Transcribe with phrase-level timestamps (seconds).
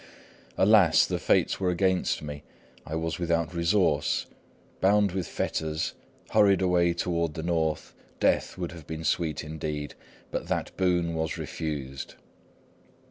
[0.57, 1.05] "Alas!
[1.05, 2.41] the fates were against me;
[2.87, 4.25] I was without resource.
[4.79, 5.93] Bound with fetters,
[6.31, 9.93] hurried away toward the north, death would have been sweet indeed;
[10.31, 12.15] but that boon was refused.